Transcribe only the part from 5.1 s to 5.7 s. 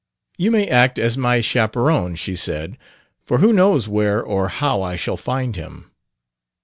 find